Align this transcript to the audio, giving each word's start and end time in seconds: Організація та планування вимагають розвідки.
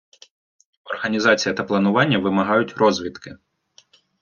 Організація 0.83 1.55
та 1.55 1.63
планування 1.63 2.19
вимагають 2.19 2.73
розвідки. 2.77 3.35